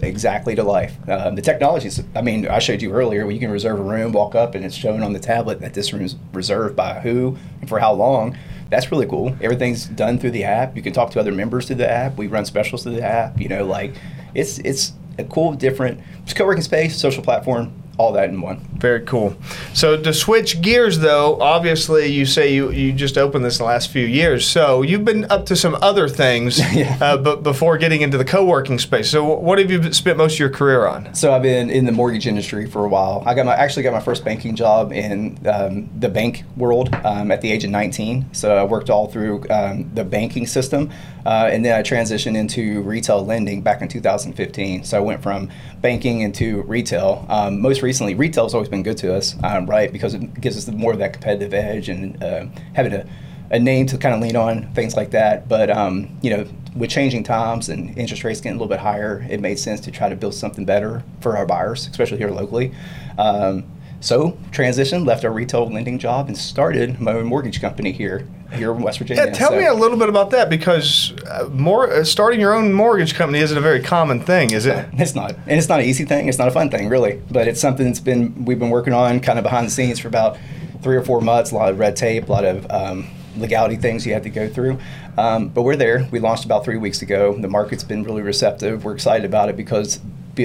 exactly 0.00 0.54
to 0.56 0.64
life. 0.64 0.96
Um, 1.08 1.36
the 1.36 1.42
technologies, 1.42 2.02
I 2.16 2.22
mean, 2.22 2.48
I 2.48 2.58
showed 2.58 2.82
you 2.82 2.92
earlier 2.92 3.24
where 3.24 3.32
you 3.32 3.38
can 3.38 3.50
reserve 3.50 3.78
a 3.78 3.82
room, 3.82 4.10
walk 4.12 4.34
up, 4.34 4.54
and 4.56 4.64
it's 4.64 4.74
shown 4.74 5.02
on 5.02 5.12
the 5.12 5.20
tablet 5.20 5.60
that 5.60 5.74
this 5.74 5.92
room 5.92 6.02
is 6.04 6.16
reserved 6.32 6.74
by 6.74 6.98
who 7.00 7.36
and 7.60 7.68
for 7.68 7.78
how 7.78 7.92
long. 7.92 8.36
That's 8.70 8.90
really 8.90 9.06
cool. 9.06 9.36
Everything's 9.42 9.84
done 9.86 10.18
through 10.18 10.30
the 10.32 10.44
app. 10.44 10.74
You 10.74 10.82
can 10.82 10.92
talk 10.94 11.10
to 11.10 11.20
other 11.20 11.30
members 11.30 11.66
through 11.66 11.76
the 11.76 11.88
app. 11.90 12.16
We 12.16 12.26
run 12.26 12.46
specials 12.46 12.82
through 12.82 12.94
the 12.96 13.02
app. 13.04 13.38
You 13.38 13.48
know, 13.48 13.64
like 13.66 13.94
it's 14.34 14.58
it's 14.60 14.94
a 15.18 15.24
cool, 15.24 15.52
different 15.52 16.00
co-working 16.34 16.62
space, 16.62 16.96
social 16.96 17.22
platform, 17.22 17.81
all 17.98 18.12
that 18.12 18.30
in 18.30 18.40
one. 18.40 18.58
Very 18.78 19.00
cool. 19.02 19.36
So 19.74 20.00
to 20.02 20.12
switch 20.12 20.60
gears, 20.62 20.98
though, 21.00 21.40
obviously 21.40 22.06
you 22.06 22.26
say 22.26 22.52
you, 22.52 22.70
you 22.70 22.92
just 22.92 23.16
opened 23.18 23.44
this 23.44 23.58
in 23.58 23.64
the 23.64 23.68
last 23.68 23.90
few 23.90 24.04
years. 24.06 24.46
So 24.46 24.82
you've 24.82 25.04
been 25.04 25.24
up 25.30 25.46
to 25.46 25.56
some 25.56 25.76
other 25.82 26.08
things, 26.08 26.58
Yeah. 26.74 26.96
uh, 27.00 27.16
but 27.18 27.42
before 27.42 27.76
getting 27.78 28.00
into 28.00 28.18
the 28.18 28.24
co-working 28.24 28.78
space. 28.78 29.10
So 29.10 29.24
what 29.34 29.58
have 29.58 29.70
you 29.70 29.92
spent 29.92 30.16
most 30.18 30.34
of 30.34 30.38
your 30.40 30.50
career 30.50 30.86
on? 30.86 31.14
So 31.14 31.32
I've 31.32 31.42
been 31.42 31.70
in 31.70 31.84
the 31.84 31.92
mortgage 31.92 32.26
industry 32.26 32.66
for 32.68 32.84
a 32.84 32.88
while. 32.88 33.22
I 33.26 33.34
got 33.34 33.46
my 33.46 33.54
actually 33.54 33.82
got 33.84 33.92
my 33.92 34.00
first 34.00 34.24
banking 34.24 34.56
job 34.56 34.92
in 34.92 35.38
um, 35.46 35.88
the 36.00 36.08
bank 36.08 36.44
world 36.56 36.92
um, 37.04 37.30
at 37.30 37.40
the 37.42 37.52
age 37.52 37.64
of 37.64 37.70
19. 37.70 38.34
So 38.34 38.56
I 38.56 38.64
worked 38.64 38.90
all 38.90 39.06
through 39.06 39.44
um, 39.50 39.90
the 39.94 40.04
banking 40.04 40.46
system, 40.46 40.90
uh, 41.24 41.48
and 41.52 41.64
then 41.64 41.78
I 41.78 41.82
transitioned 41.82 42.36
into 42.36 42.80
retail 42.82 43.24
lending 43.24 43.60
back 43.62 43.80
in 43.82 43.88
2015. 43.88 44.84
So 44.84 44.96
I 44.96 45.00
went 45.00 45.22
from 45.22 45.50
banking 45.80 46.20
into 46.20 46.62
retail. 46.62 47.26
Um, 47.28 47.60
recently, 47.82 48.14
retail 48.14 48.44
has 48.44 48.54
always 48.54 48.68
been 48.68 48.82
good 48.82 48.98
to 48.98 49.14
us, 49.14 49.36
um, 49.42 49.66
right? 49.66 49.92
Because 49.92 50.14
it 50.14 50.40
gives 50.40 50.56
us 50.56 50.72
more 50.74 50.92
of 50.92 50.98
that 50.98 51.12
competitive 51.12 51.52
edge 51.54 51.88
and 51.88 52.22
uh, 52.22 52.46
having 52.74 52.92
a 52.92 53.06
a 53.52 53.58
name 53.58 53.86
to 53.86 53.98
kind 53.98 54.14
of 54.14 54.20
lean 54.20 54.34
on, 54.34 54.72
things 54.72 54.96
like 54.96 55.10
that. 55.10 55.48
But 55.48 55.70
um, 55.70 56.18
you 56.22 56.30
know, 56.30 56.46
with 56.74 56.90
changing 56.90 57.22
times 57.22 57.68
and 57.68 57.96
interest 57.98 58.24
rates 58.24 58.40
getting 58.40 58.56
a 58.56 58.60
little 58.60 58.74
bit 58.74 58.80
higher, 58.80 59.24
it 59.30 59.40
made 59.40 59.58
sense 59.58 59.80
to 59.80 59.90
try 59.90 60.08
to 60.08 60.16
build 60.16 60.34
something 60.34 60.64
better 60.64 61.04
for 61.20 61.36
our 61.36 61.46
buyers, 61.46 61.86
especially 61.86 62.18
here 62.18 62.30
locally. 62.30 62.72
Um, 63.18 63.64
so 64.00 64.32
transitioned, 64.50 65.06
left 65.06 65.24
our 65.24 65.30
retail 65.30 65.70
lending 65.70 65.98
job, 65.98 66.26
and 66.28 66.36
started 66.36 66.98
my 66.98 67.12
own 67.12 67.26
mortgage 67.26 67.60
company 67.60 67.92
here, 67.92 68.26
here 68.52 68.72
in 68.72 68.82
West 68.82 68.98
Virginia. 68.98 69.24
Yeah, 69.26 69.32
tell 69.32 69.50
So- 69.50 69.56
me 69.56 69.66
a 69.66 69.74
little 69.74 69.96
bit 69.96 70.08
about 70.08 70.30
that 70.30 70.48
because 70.50 71.12
uh, 71.30 71.48
more 71.52 71.90
uh, 71.90 72.04
starting 72.04 72.40
your 72.40 72.54
own 72.54 72.72
mortgage 72.72 73.14
company 73.14 73.38
isn't 73.40 73.56
a 73.56 73.60
very 73.60 73.80
common 73.80 74.20
thing, 74.20 74.50
is 74.52 74.66
it? 74.66 74.86
It's 74.98 75.14
not, 75.14 75.32
and 75.46 75.58
it's 75.58 75.68
not 75.68 75.80
an 75.80 75.86
easy 75.86 76.04
thing. 76.04 76.28
It's 76.28 76.38
not 76.38 76.48
a 76.48 76.52
fun 76.52 76.70
thing, 76.70 76.88
really. 76.88 77.20
But 77.30 77.48
it's 77.48 77.60
something 77.60 77.86
that's 77.86 78.00
been 78.00 78.44
we've 78.44 78.58
been 78.58 78.70
working 78.70 78.92
on 78.92 79.20
kind 79.20 79.38
of 79.38 79.42
behind 79.42 79.66
the 79.66 79.70
scenes 79.70 79.98
for 79.98 80.08
about 80.08 80.38
three 80.82 80.96
or 80.96 81.02
four 81.02 81.20
months. 81.20 81.50
A 81.50 81.54
lot 81.54 81.70
of 81.70 81.78
red 81.78 81.96
tape, 81.96 82.28
a 82.28 82.32
lot 82.32 82.44
of 82.44 82.70
um, 82.70 83.06
legality 83.36 83.76
things 83.76 84.06
you 84.06 84.12
have 84.12 84.22
to 84.22 84.30
go 84.30 84.48
through. 84.48 84.78
Um, 85.18 85.48
but 85.48 85.62
we're 85.62 85.76
there. 85.76 86.08
We 86.10 86.20
launched 86.20 86.44
about 86.44 86.64
three 86.64 86.76
weeks 86.78 87.02
ago. 87.02 87.36
The 87.38 87.48
market's 87.48 87.84
been 87.84 88.02
really 88.02 88.22
receptive. 88.22 88.84
We're 88.84 88.94
excited 88.94 89.24
about 89.24 89.48
it 89.48 89.56
because 89.56 90.00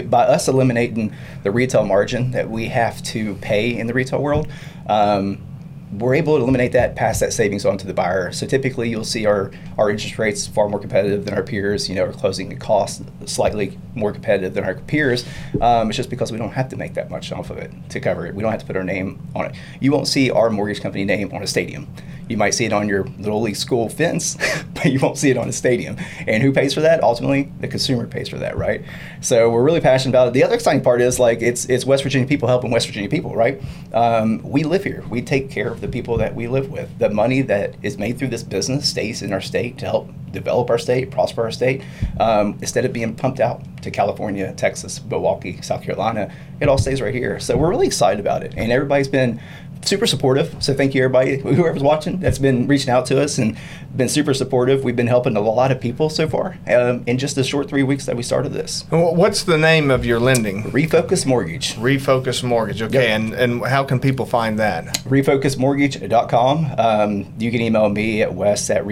by 0.09 0.23
us 0.23 0.47
eliminating 0.49 1.13
the 1.43 1.51
retail 1.51 1.85
margin 1.85 2.31
that 2.31 2.49
we 2.49 2.67
have 2.67 3.01
to 3.03 3.35
pay 3.35 3.77
in 3.77 3.87
the 3.87 3.93
retail 3.93 4.21
world. 4.21 4.47
Um, 4.87 5.39
we're 5.91 6.15
able 6.15 6.35
to 6.35 6.43
eliminate 6.43 6.73
that, 6.73 6.95
pass 6.95 7.19
that 7.21 7.31
savings 7.31 7.65
on 7.65 7.77
to 7.77 7.87
the 7.87 7.93
buyer. 7.93 8.31
So 8.31 8.45
typically, 8.45 8.89
you'll 8.89 9.05
see 9.05 9.25
our, 9.25 9.51
our 9.77 9.89
interest 9.89 10.19
rates 10.19 10.45
far 10.45 10.67
more 10.67 10.79
competitive 10.79 11.25
than 11.25 11.33
our 11.33 11.43
peers. 11.43 11.87
You 11.87 11.95
know, 11.95 12.05
our 12.05 12.11
closing 12.11 12.57
costs 12.59 13.01
slightly 13.25 13.77
more 13.95 14.11
competitive 14.11 14.53
than 14.53 14.63
our 14.63 14.75
peers. 14.75 15.25
Um, 15.61 15.89
it's 15.89 15.97
just 15.97 16.09
because 16.09 16.31
we 16.31 16.37
don't 16.37 16.51
have 16.51 16.69
to 16.69 16.75
make 16.75 16.93
that 16.95 17.09
much 17.09 17.31
off 17.31 17.49
of 17.49 17.57
it 17.57 17.71
to 17.89 17.99
cover 17.99 18.25
it. 18.25 18.35
We 18.35 18.43
don't 18.43 18.51
have 18.51 18.61
to 18.61 18.67
put 18.67 18.75
our 18.75 18.83
name 18.83 19.25
on 19.35 19.45
it. 19.45 19.55
You 19.79 19.91
won't 19.91 20.07
see 20.07 20.29
our 20.29 20.49
mortgage 20.49 20.81
company 20.81 21.05
name 21.05 21.31
on 21.33 21.41
a 21.41 21.47
stadium. 21.47 21.87
You 22.29 22.35
might 22.35 22.51
see 22.51 22.65
it 22.65 22.73
on 22.73 22.89
your 22.89 23.05
little 23.19 23.41
league 23.41 23.55
school 23.55 23.87
fence, 23.87 24.37
but 24.73 24.91
you 24.91 24.99
won't 24.99 25.17
see 25.17 25.29
it 25.29 25.37
on 25.37 25.47
a 25.47 25.53
stadium. 25.53 25.95
And 26.27 26.43
who 26.43 26.51
pays 26.51 26.73
for 26.73 26.81
that? 26.81 27.01
Ultimately, 27.01 27.51
the 27.59 27.67
consumer 27.67 28.05
pays 28.05 28.27
for 28.27 28.37
that, 28.37 28.57
right? 28.57 28.83
So 29.21 29.49
we're 29.49 29.63
really 29.63 29.79
passionate 29.79 30.11
about 30.11 30.27
it. 30.27 30.33
The 30.33 30.43
other 30.43 30.55
exciting 30.55 30.81
part 30.81 31.01
is 31.01 31.19
like 31.19 31.41
it's 31.41 31.65
it's 31.65 31.85
West 31.85 32.03
Virginia 32.03 32.27
people 32.27 32.47
helping 32.47 32.71
West 32.71 32.87
Virginia 32.87 33.09
people, 33.09 33.35
right? 33.35 33.61
Um, 33.93 34.41
we 34.43 34.63
live 34.63 34.83
here. 34.83 35.03
We 35.09 35.21
take 35.21 35.49
care 35.49 35.71
the 35.81 35.87
people 35.87 36.17
that 36.17 36.35
we 36.35 36.47
live 36.47 36.69
with. 36.69 36.97
The 36.99 37.09
money 37.09 37.41
that 37.43 37.75
is 37.81 37.97
made 37.97 38.17
through 38.17 38.29
this 38.29 38.43
business 38.43 38.89
stays 38.89 39.21
in 39.21 39.33
our 39.33 39.41
state 39.41 39.77
to 39.79 39.85
help 39.85 40.09
develop 40.31 40.69
our 40.69 40.77
state, 40.77 41.11
prosper 41.11 41.43
our 41.43 41.51
state. 41.51 41.81
Um, 42.19 42.57
instead 42.61 42.85
of 42.85 42.93
being 42.93 43.15
pumped 43.15 43.39
out 43.39 43.61
to 43.83 43.91
California, 43.91 44.53
Texas, 44.55 45.01
Milwaukee, 45.03 45.61
South 45.61 45.83
Carolina, 45.83 46.31
it 46.59 46.67
all 46.67 46.77
stays 46.77 47.01
right 47.01 47.13
here. 47.13 47.39
So 47.39 47.55
we're 47.57 47.69
really 47.69 47.87
excited 47.87 48.19
about 48.19 48.43
it, 48.43 48.53
and 48.57 48.71
everybody's 48.71 49.07
been 49.07 49.39
super 49.85 50.07
supportive. 50.07 50.55
So 50.61 50.73
thank 50.73 50.95
you 50.95 51.03
everybody, 51.03 51.37
whoever's 51.37 51.83
watching, 51.83 52.19
that's 52.19 52.39
been 52.39 52.67
reaching 52.67 52.89
out 52.89 53.05
to 53.05 53.21
us 53.21 53.37
and 53.37 53.55
been 53.95 54.09
super 54.09 54.33
supportive. 54.33 54.83
We've 54.83 54.95
been 54.95 55.07
helping 55.07 55.37
a 55.37 55.39
lot 55.39 55.71
of 55.71 55.79
people 55.79 56.09
so 56.09 56.27
far 56.27 56.57
um, 56.67 57.03
in 57.05 57.17
just 57.19 57.35
the 57.35 57.43
short 57.43 57.69
three 57.69 57.83
weeks 57.83 58.07
that 58.07 58.17
we 58.17 58.23
started 58.23 58.53
this. 58.53 58.85
What's 58.89 59.43
the 59.43 59.57
name 59.57 59.91
of 59.91 60.03
your 60.03 60.19
lending? 60.19 60.63
Refocus 60.71 61.25
Mortgage. 61.27 61.75
Refocus 61.75 62.43
Mortgage. 62.43 62.81
Okay, 62.81 63.03
Yep. 63.07 63.09
and 63.21 63.33
and 63.33 63.65
how 63.65 63.83
can 63.83 63.99
people 63.99 64.25
find 64.25 64.57
that? 64.59 64.97
refocusmortgage.com. 65.05 66.75
Um, 66.77 67.33
you 67.37 67.51
can 67.51 67.61
email 67.61 67.87
me 67.89 68.21
at 68.23 68.33
wes 68.33 68.69
at 68.69 68.83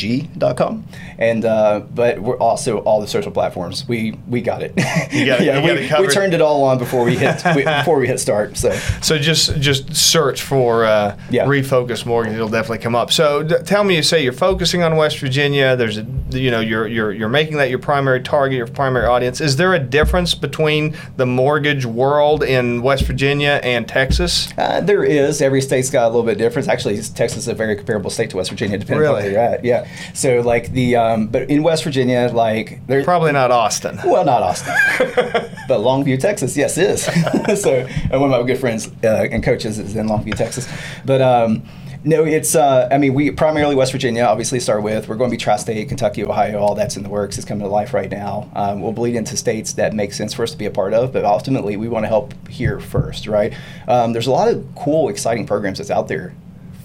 refocusmtg.com. 0.00 0.84
And 1.18 1.44
uh, 1.44 1.80
but 1.94 2.18
we're 2.20 2.38
also 2.38 2.78
all 2.80 3.00
the 3.00 3.06
social 3.06 3.30
platforms. 3.32 3.86
We 3.88 4.12
we 4.28 4.40
got 4.40 4.62
it. 4.62 4.72
You 5.12 5.26
got 5.26 5.40
it- 5.40 5.44
yeah, 5.44 5.60
you 5.60 5.66
got 5.68 5.78
we, 5.78 5.84
it 5.84 5.88
covered. 5.88 6.06
we 6.08 6.12
turned 6.12 6.34
it 6.34 6.40
all 6.40 6.62
on 6.64 6.78
before 6.78 7.04
we 7.04 7.16
hit 7.16 7.42
we, 7.54 7.64
before 7.78 7.98
we 7.98 8.06
hit 8.06 8.18
start. 8.20 8.56
So 8.56 8.70
So 9.02 9.18
just 9.18 9.58
just 9.60 9.94
search 9.94 10.42
for 10.42 10.84
uh, 10.84 11.18
Yeah. 11.30 11.44
refocus 11.46 12.06
mortgage. 12.06 12.34
It'll 12.34 12.48
definitely 12.48 12.78
come 12.78 12.94
up. 12.94 13.12
So 13.12 13.42
d- 13.42 13.56
tell 13.64 13.84
me, 13.84 13.96
you 13.96 14.02
say 14.02 14.22
you're 14.22 14.32
focusing 14.32 14.82
on 14.82 14.96
West 14.96 15.18
Virginia. 15.18 15.76
There's 15.76 15.98
a 15.98 16.06
you 16.30 16.50
know 16.50 16.60
you're 16.60 16.86
you're 16.86 17.12
you're 17.12 17.28
making 17.28 17.56
that 17.58 17.70
your 17.70 17.78
primary 17.78 18.20
target, 18.22 18.56
your 18.56 18.66
primary 18.66 19.06
audience. 19.06 19.40
Is 19.40 19.56
there 19.56 19.74
a 19.74 19.78
difference 19.80 20.34
between 20.34 20.96
the 21.16 21.26
mortgage 21.26 21.84
world 21.84 22.42
in 22.42 22.82
West 22.82 23.04
Virginia 23.04 23.60
and 23.62 23.86
Texas? 23.86 24.48
Uh, 24.56 24.80
there 24.80 25.04
is. 25.04 25.42
Every 25.42 25.60
state's 25.60 25.90
got 25.90 26.04
a 26.04 26.08
little 26.08 26.22
bit 26.22 26.38
different. 26.38 26.68
Actually, 26.68 26.96
Texas 27.02 27.38
is 27.38 27.48
a 27.48 27.54
very 27.54 27.76
comparable 27.76 28.10
state 28.10 28.30
to 28.30 28.36
West 28.36 28.50
Virginia, 28.50 28.78
depending 28.78 29.06
on 29.06 29.14
Really? 29.16 29.22
where 29.24 29.32
you're 29.32 29.40
at. 29.40 29.64
Yeah. 29.64 29.88
So, 30.14 30.40
like 30.40 30.72
the, 30.72 30.96
um, 30.96 31.26
but 31.28 31.50
in 31.50 31.62
West 31.62 31.84
Virginia, 31.84 32.30
like 32.32 32.86
there. 32.86 33.04
Probably 33.04 33.32
not 33.32 33.50
Austin. 33.50 33.98
Well, 34.04 34.24
not 34.24 34.42
Austin, 34.42 34.74
but 34.98 35.80
Longview, 35.80 36.20
Texas. 36.20 36.56
Yes, 36.56 36.78
is. 36.78 37.04
so, 37.62 37.74
and 37.74 38.20
one 38.20 38.32
of 38.32 38.40
my 38.40 38.42
good 38.46 38.58
friends 38.58 38.88
uh, 39.04 39.28
and 39.30 39.42
coaches 39.42 39.78
is 39.78 39.96
in 39.96 40.08
Longview, 40.08 40.36
Texas. 40.36 40.68
But 41.04 41.20
um, 41.22 41.62
No, 42.02 42.24
it's. 42.24 42.54
Uh, 42.54 42.88
I 42.90 42.96
mean, 42.96 43.12
we 43.12 43.30
primarily 43.30 43.74
West 43.74 43.92
Virginia. 43.92 44.22
Obviously, 44.24 44.58
start 44.58 44.82
with. 44.82 45.06
We're 45.06 45.16
going 45.16 45.30
to 45.30 45.34
be 45.34 45.38
Tri-State, 45.38 45.86
Kentucky, 45.88 46.24
Ohio. 46.24 46.58
All 46.58 46.74
that's 46.74 46.96
in 46.96 47.02
the 47.02 47.10
works. 47.10 47.36
It's 47.36 47.46
coming 47.46 47.62
to 47.62 47.68
life 47.68 47.92
right 47.92 48.10
now. 48.10 48.50
Um, 48.54 48.80
we'll 48.80 48.92
bleed 48.92 49.16
into 49.16 49.36
states 49.36 49.74
that 49.74 49.92
make 49.92 50.14
sense 50.14 50.32
for 50.32 50.42
us 50.42 50.52
to 50.52 50.56
be 50.56 50.64
a 50.64 50.70
part 50.70 50.94
of, 50.94 51.12
but 51.12 51.26
ultimately, 51.26 51.76
we 51.76 51.88
want 51.88 52.04
to 52.04 52.08
help 52.08 52.48
here 52.48 52.80
first, 52.80 53.26
right? 53.26 53.52
Um, 53.86 54.14
there's 54.14 54.26
a 54.26 54.30
lot 54.30 54.48
of 54.48 54.66
cool, 54.76 55.10
exciting 55.10 55.46
programs 55.46 55.76
that's 55.76 55.90
out 55.90 56.08
there 56.08 56.34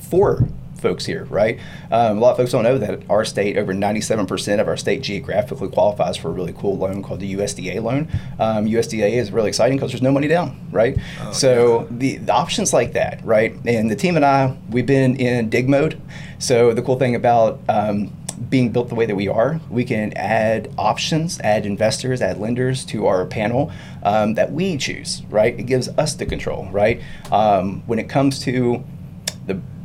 for 0.10 0.48
folks 0.86 1.04
here, 1.04 1.26
right? 1.32 1.60
Um, 1.90 2.18
a 2.18 2.22
lot 2.22 2.30
of 2.30 2.38
folks 2.38 2.52
don't 2.52 2.62
know 2.62 2.78
that 2.78 3.02
our 3.10 3.26
state, 3.26 3.58
over 3.58 3.74
97% 3.74 4.62
of 4.62 4.68
our 4.68 4.78
state 4.78 5.02
geographically 5.02 5.68
qualifies 5.68 6.16
for 6.16 6.28
a 6.28 6.32
really 6.32 6.54
cool 6.54 6.78
loan 6.78 7.02
called 7.02 7.22
the 7.22 7.34
USDA 7.34 7.82
loan. 7.82 8.08
Um, 8.38 8.68
USDA 8.68 9.14
is 9.14 9.32
really 9.32 9.48
exciting 9.48 9.78
because 9.78 9.92
there's 9.92 10.04
no 10.04 10.12
money 10.12 10.28
down, 10.28 10.60
right? 10.72 10.96
Oh, 11.22 11.32
so 11.32 11.88
the, 11.90 12.18
the 12.18 12.32
options 12.32 12.72
like 12.72 12.94
that, 12.94 13.26
right? 13.26 13.56
And 13.66 13.90
the 13.90 13.96
team 13.96 14.16
and 14.16 14.24
I, 14.24 14.56
we've 14.70 14.86
been 14.86 15.16
in 15.16 15.50
dig 15.50 15.68
mode. 15.68 16.00
So 16.38 16.72
the 16.72 16.84
cool 16.84 17.00
thing 17.00 17.16
about 17.16 17.60
um, 17.68 18.16
being 18.52 18.72
built 18.72 18.90
the 18.90 18.96
way 18.96 19.08
that 19.08 19.16
we 19.16 19.28
are, 19.28 19.60
we 19.72 19.84
can 19.84 20.14
add 20.14 20.72
options, 20.78 21.40
add 21.40 21.66
investors, 21.66 22.22
add 22.22 22.40
lenders 22.40 22.86
to 22.86 23.08
our 23.08 23.26
panel 23.26 23.72
um, 24.04 24.36
that 24.36 24.52
we 24.52 24.78
choose, 24.78 25.24
right? 25.32 25.60
It 25.60 25.64
gives 25.64 25.90
us 25.90 26.14
the 26.14 26.28
control, 26.28 26.70
right? 26.72 27.02
Um, 27.32 27.82
when 27.88 27.98
it 27.98 28.08
comes 28.08 28.40
to 28.42 28.84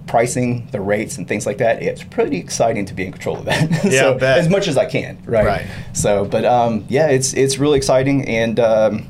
pricing, 0.07 0.67
the 0.73 0.81
rates, 0.81 1.19
and 1.19 1.27
things 1.29 1.47
like 1.47 1.59
that, 1.59 1.83
it's 1.83 2.03
pretty 2.03 2.39
exciting 2.39 2.85
to 2.87 2.95
be 2.95 3.05
in 3.07 3.13
control 3.13 3.37
of 3.39 3.45
that. 3.47 3.71
Yeah, 3.85 4.01
so, 4.01 4.19
as 4.19 4.49
much 4.49 4.69
as 4.69 4.77
I 4.77 4.87
can, 4.87 5.19
right? 5.25 5.47
Right. 5.47 5.67
So, 5.93 6.25
but 6.25 6.45
um, 6.45 6.85
yeah, 6.89 7.09
it's 7.09 7.33
it's 7.35 7.59
really 7.59 7.77
exciting, 7.79 8.27
and 8.29 8.59
um, 8.61 9.07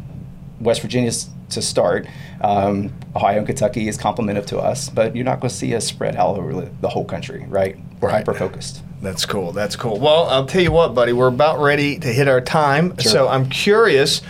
West 0.61 0.83
Virginia's 0.83 1.29
to 1.51 1.63
start. 1.63 2.07
Um, 2.43 2.93
Ohio 3.15 3.39
and 3.39 3.47
Kentucky 3.47 3.89
is 3.89 3.97
complementive 3.99 4.47
to 4.47 4.59
us, 4.59 4.89
but 4.89 5.17
you're 5.17 5.25
not 5.25 5.41
going 5.41 5.51
to 5.51 5.55
see 5.55 5.75
us 5.75 5.85
spread 5.87 6.17
all 6.17 6.37
over 6.37 6.55
the, 6.55 6.71
the 6.81 6.89
whole 6.89 7.05
country, 7.05 7.45
right? 7.49 7.77
We're 8.01 8.09
Right. 8.09 8.15
hyper 8.19 8.35
focused. 8.35 8.83
That's 9.03 9.27
cool. 9.27 9.53
That's 9.53 9.77
cool. 9.77 9.99
Well, 9.99 10.25
I'll 10.27 10.47
tell 10.47 10.63
you 10.63 10.73
what, 10.73 10.95
buddy. 10.95 11.13
We're 11.13 11.29
about 11.29 11.59
ready 11.59 11.99
to 11.99 12.09
hit 12.09 12.29
our 12.29 12.41
time. 12.41 12.97
Sure. 12.99 13.13
So 13.13 13.29
I'm 13.29 13.49
curious. 13.49 14.23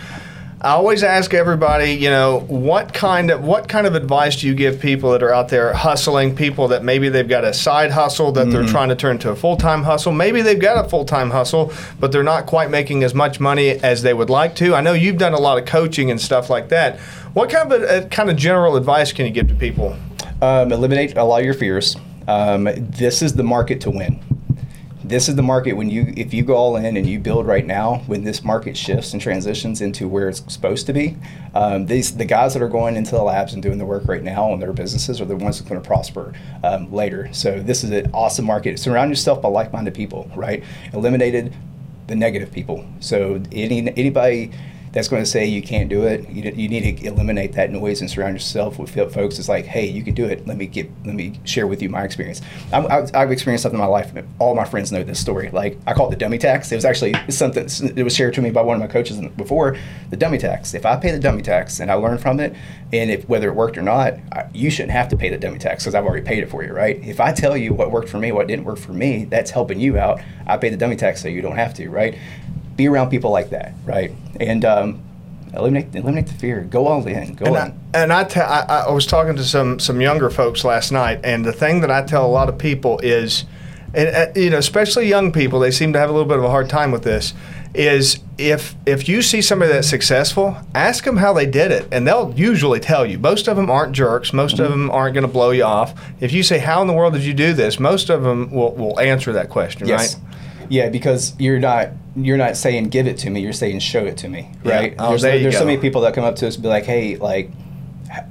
I 0.63 0.73
always 0.73 1.01
ask 1.01 1.33
everybody, 1.33 1.93
you 1.93 2.11
know, 2.11 2.41
what 2.41 2.93
kind 2.93 3.31
of 3.31 3.43
what 3.43 3.67
kind 3.67 3.87
of 3.87 3.95
advice 3.95 4.41
do 4.41 4.47
you 4.47 4.53
give 4.53 4.79
people 4.79 5.11
that 5.11 5.23
are 5.23 5.33
out 5.33 5.49
there 5.49 5.73
hustling? 5.73 6.35
People 6.35 6.67
that 6.67 6.83
maybe 6.83 7.09
they've 7.09 7.27
got 7.27 7.43
a 7.43 7.51
side 7.51 7.89
hustle 7.89 8.31
that 8.33 8.51
they're 8.51 8.67
trying 8.67 8.89
to 8.89 8.95
turn 8.95 9.17
to 9.19 9.31
a 9.31 9.35
full 9.35 9.57
time 9.57 9.81
hustle. 9.81 10.11
Maybe 10.11 10.43
they've 10.43 10.61
got 10.61 10.85
a 10.85 10.87
full 10.87 11.03
time 11.03 11.31
hustle, 11.31 11.73
but 11.99 12.11
they're 12.11 12.21
not 12.21 12.45
quite 12.45 12.69
making 12.69 13.03
as 13.03 13.15
much 13.15 13.39
money 13.39 13.69
as 13.69 14.03
they 14.03 14.13
would 14.13 14.29
like 14.29 14.53
to. 14.57 14.75
I 14.75 14.81
know 14.81 14.93
you've 14.93 15.17
done 15.17 15.33
a 15.33 15.39
lot 15.39 15.57
of 15.57 15.65
coaching 15.65 16.11
and 16.11 16.21
stuff 16.21 16.47
like 16.47 16.69
that. 16.69 16.99
What 17.33 17.49
kind 17.49 17.73
of 17.73 17.81
uh, 17.81 18.07
kind 18.09 18.29
of 18.29 18.37
general 18.37 18.75
advice 18.75 19.11
can 19.11 19.25
you 19.25 19.31
give 19.31 19.47
to 19.47 19.55
people? 19.55 19.97
Um, 20.43 20.71
eliminate 20.71 21.17
a 21.17 21.23
lot 21.23 21.39
of 21.39 21.45
your 21.45 21.55
fears. 21.55 21.95
Um, 22.27 22.69
this 22.75 23.23
is 23.23 23.33
the 23.33 23.43
market 23.43 23.81
to 23.81 23.89
win. 23.89 24.19
This 25.11 25.27
is 25.27 25.35
the 25.35 25.43
market 25.43 25.73
when 25.73 25.89
you, 25.89 26.13
if 26.15 26.33
you 26.33 26.41
go 26.41 26.55
all 26.55 26.77
in 26.77 26.95
and 26.95 27.05
you 27.05 27.19
build 27.19 27.45
right 27.45 27.65
now, 27.65 27.97
when 28.07 28.23
this 28.23 28.45
market 28.45 28.77
shifts 28.77 29.11
and 29.11 29.21
transitions 29.21 29.81
into 29.81 30.07
where 30.07 30.29
it's 30.29 30.41
supposed 30.47 30.85
to 30.85 30.93
be, 30.93 31.17
um, 31.53 31.85
these 31.85 32.15
the 32.15 32.23
guys 32.23 32.53
that 32.53 32.61
are 32.61 32.69
going 32.69 32.95
into 32.95 33.11
the 33.11 33.21
labs 33.21 33.53
and 33.53 33.61
doing 33.61 33.77
the 33.77 33.85
work 33.85 34.07
right 34.07 34.23
now 34.23 34.49
on 34.49 34.61
their 34.61 34.71
businesses 34.71 35.19
are 35.19 35.25
the 35.25 35.35
ones 35.35 35.57
that 35.57 35.65
are 35.65 35.69
going 35.69 35.81
to 35.81 35.85
prosper 35.85 36.33
um, 36.63 36.89
later. 36.93 37.27
So 37.33 37.59
this 37.59 37.83
is 37.83 37.91
an 37.91 38.09
awesome 38.13 38.45
market. 38.45 38.79
Surround 38.79 39.11
yourself 39.11 39.41
by 39.41 39.49
like-minded 39.49 39.93
people, 39.93 40.31
right? 40.33 40.63
Eliminated 40.93 41.53
the 42.07 42.15
negative 42.15 42.53
people. 42.53 42.85
So 43.01 43.43
any 43.51 43.89
anybody 43.97 44.53
that's 44.93 45.07
going 45.07 45.23
to 45.23 45.29
say 45.29 45.45
you 45.45 45.61
can't 45.61 45.89
do 45.89 46.03
it, 46.03 46.29
you, 46.29 46.43
you 46.51 46.67
need 46.67 46.97
to 46.97 47.05
eliminate 47.05 47.53
that 47.53 47.71
noise 47.71 48.01
and 48.01 48.09
surround 48.09 48.33
yourself 48.33 48.77
with 48.77 48.93
folks. 49.13 49.39
It's 49.39 49.47
like, 49.47 49.65
hey, 49.65 49.87
you 49.87 50.03
can 50.03 50.13
do 50.13 50.25
it. 50.25 50.45
Let 50.45 50.57
me 50.57 50.67
get 50.67 50.89
let 51.05 51.15
me 51.15 51.39
share 51.45 51.67
with 51.67 51.81
you 51.81 51.89
my 51.89 52.03
experience. 52.03 52.41
I've, 52.73 53.09
I've 53.15 53.31
experienced 53.31 53.63
something 53.63 53.79
in 53.79 53.85
my 53.85 53.89
life. 53.89 54.11
All 54.39 54.55
my 54.55 54.65
friends 54.65 54.91
know 54.91 55.03
this 55.03 55.19
story. 55.19 55.49
Like 55.49 55.77
I 55.87 55.93
call 55.93 56.07
it 56.07 56.11
the 56.11 56.17
dummy 56.17 56.37
tax. 56.37 56.71
It 56.71 56.75
was 56.75 56.85
actually 56.85 57.13
something 57.29 57.67
it 57.95 58.03
was 58.03 58.15
shared 58.15 58.33
to 58.35 58.41
me 58.41 58.51
by 58.51 58.61
one 58.61 58.75
of 58.75 58.81
my 58.81 58.87
coaches 58.87 59.19
before. 59.37 59.77
The 60.09 60.17
dummy 60.17 60.37
tax. 60.37 60.73
If 60.73 60.85
I 60.85 60.97
pay 60.97 61.11
the 61.11 61.19
dummy 61.19 61.41
tax 61.41 61.79
and 61.79 61.89
I 61.89 61.93
learn 61.95 62.17
from 62.17 62.39
it, 62.39 62.55
and 62.91 63.09
if 63.09 63.27
whether 63.29 63.47
it 63.47 63.55
worked 63.55 63.77
or 63.77 63.83
not, 63.83 64.15
I, 64.31 64.49
you 64.53 64.69
shouldn't 64.69 64.91
have 64.91 65.07
to 65.09 65.17
pay 65.17 65.29
the 65.29 65.37
dummy 65.37 65.59
tax 65.59 65.83
because 65.83 65.95
I've 65.95 66.05
already 66.05 66.25
paid 66.25 66.43
it 66.43 66.49
for 66.49 66.63
you, 66.63 66.73
right? 66.73 66.97
If 67.03 67.19
I 67.19 67.31
tell 67.31 67.55
you 67.55 67.73
what 67.73 67.91
worked 67.91 68.09
for 68.09 68.19
me, 68.19 68.31
what 68.31 68.47
didn't 68.47 68.65
work 68.65 68.77
for 68.77 68.93
me, 68.93 69.25
that's 69.25 69.51
helping 69.51 69.79
you 69.79 69.97
out. 69.97 70.19
I 70.45 70.57
pay 70.57 70.69
the 70.69 70.77
dummy 70.77 70.97
tax 70.97 71.21
so 71.21 71.29
you 71.29 71.41
don't 71.41 71.55
have 71.55 71.73
to, 71.75 71.89
right? 71.89 72.17
Be 72.75 72.87
around 72.87 73.09
people 73.09 73.31
like 73.31 73.49
that, 73.51 73.73
right? 73.85 74.11
And 74.39 74.63
um, 74.65 75.01
eliminate 75.53 75.93
eliminate 75.95 76.27
the 76.27 76.33
fear. 76.33 76.61
Go 76.61 76.87
all 76.87 77.05
in. 77.05 77.35
Go 77.35 77.45
And 77.45 77.55
in. 77.55 77.61
I, 77.61 78.01
and 78.03 78.13
I, 78.13 78.23
I, 78.23 78.83
I 78.87 78.91
was 78.91 79.05
talking 79.05 79.35
to 79.35 79.43
some 79.43 79.79
some 79.79 80.01
younger 80.01 80.29
folks 80.29 80.63
last 80.63 80.91
night, 80.91 81.19
and 81.23 81.45
the 81.45 81.53
thing 81.53 81.81
that 81.81 81.91
I 81.91 82.03
tell 82.03 82.25
a 82.25 82.31
lot 82.31 82.49
of 82.49 82.57
people 82.57 82.99
is, 82.99 83.45
and 83.93 84.09
uh, 84.15 84.27
you 84.39 84.49
know, 84.49 84.57
especially 84.57 85.07
young 85.07 85.31
people, 85.31 85.59
they 85.59 85.71
seem 85.71 85.93
to 85.93 85.99
have 85.99 86.09
a 86.09 86.13
little 86.13 86.27
bit 86.27 86.37
of 86.37 86.43
a 86.43 86.49
hard 86.49 86.69
time 86.69 86.91
with 86.91 87.03
this. 87.03 87.33
Is 87.73 88.19
if 88.37 88.75
if 88.85 89.07
you 89.07 89.21
see 89.21 89.41
somebody 89.41 89.71
that's 89.71 89.87
successful, 89.89 90.57
ask 90.75 91.05
them 91.05 91.15
how 91.17 91.31
they 91.31 91.45
did 91.45 91.71
it, 91.71 91.87
and 91.93 92.05
they'll 92.05 92.33
usually 92.35 92.81
tell 92.81 93.05
you. 93.05 93.17
Most 93.17 93.47
of 93.47 93.55
them 93.55 93.69
aren't 93.69 93.93
jerks. 93.93 94.33
Most 94.33 94.59
of 94.59 94.69
them 94.69 94.91
aren't 94.91 95.13
going 95.13 95.25
to 95.25 95.31
blow 95.31 95.51
you 95.51 95.63
off. 95.63 95.93
If 96.19 96.33
you 96.33 96.43
say, 96.43 96.59
"How 96.59 96.81
in 96.81 96.87
the 96.87 96.93
world 96.93 97.13
did 97.13 97.23
you 97.23 97.33
do 97.33 97.53
this?" 97.53 97.79
Most 97.79 98.09
of 98.09 98.23
them 98.23 98.51
will, 98.51 98.73
will 98.75 98.99
answer 98.99 99.31
that 99.33 99.49
question, 99.49 99.87
Yes. 99.87 100.15
right? 100.15 100.23
Yeah, 100.67 100.89
because 100.89 101.33
you're 101.39 101.59
not 101.59 101.89
you're 102.15 102.37
not 102.37 102.57
saying 102.57 102.85
give 102.89 103.07
it 103.07 103.17
to 103.19 103.29
me. 103.29 103.41
You're 103.41 103.53
saying 103.53 103.79
show 103.79 104.05
it 104.05 104.17
to 104.17 104.29
me, 104.29 104.51
Yeah. 104.63 104.75
right? 104.75 104.95
Oh, 104.99 105.09
there's 105.09 105.21
there 105.21 105.39
there's 105.39 105.57
so 105.57 105.65
many 105.65 105.77
people 105.79 106.01
that 106.01 106.13
come 106.13 106.23
up 106.23 106.35
to 106.37 106.47
us 106.47 106.55
and 106.55 106.63
be 106.63 106.69
like, 106.69 106.85
hey, 106.85 107.15
like. 107.17 107.51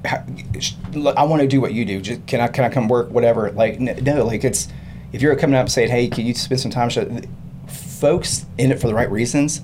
h- 0.05 0.21
h- 0.55 0.75
look, 0.93 1.17
I 1.17 1.23
want 1.25 1.41
to 1.43 1.49
do 1.49 1.61
what 1.61 1.73
you 1.73 1.85
do. 1.87 2.01
Just, 2.01 2.27
can 2.27 2.41
I 2.41 2.49
can 2.49 2.65
I 2.65 2.69
come 2.69 2.89
work? 2.89 3.11
Whatever. 3.11 3.51
Like 3.53 3.81
no, 3.81 4.25
like 4.27 4.45
it's 4.45 4.69
if 5.13 5.23
you're 5.23 5.35
coming 5.37 5.57
up 5.57 5.63
and 5.63 5.73
saying, 5.73 5.91
"Hey, 5.91 6.09
can 6.09 6.27
you 6.27 6.35
spend 6.35 6.61
some 6.61 6.71
time?" 6.71 6.91
Show, 6.91 7.09
folks 7.67 8.45
in 8.59 8.71
it 8.73 8.81
for 8.81 8.87
the 8.89 8.95
right 8.95 9.11
reasons 9.11 9.63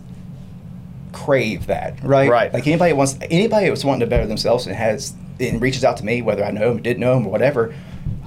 crave 1.13 1.67
that, 1.67 2.03
right? 2.03 2.29
Right. 2.31 2.53
Like 2.53 2.67
anybody 2.67 2.93
wants 2.93 3.17
anybody 3.23 3.69
that's 3.69 3.85
wanting 3.85 4.01
to 4.01 4.07
better 4.07 4.27
themselves 4.27 4.67
and 4.67 4.77
has 4.77 5.15
and 5.41 5.61
reaches 5.61 5.85
out 5.85 5.97
to 5.99 6.05
me, 6.05 6.23
whether 6.23 6.45
I 6.45 6.51
know 6.51 6.71
him, 6.73 6.83
didn't 6.83 7.01
know 7.01 7.17
him, 7.17 7.27
or 7.27 7.31
whatever. 7.31 7.75